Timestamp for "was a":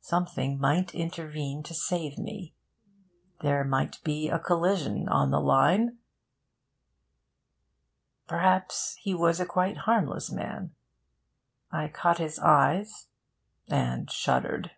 9.14-9.46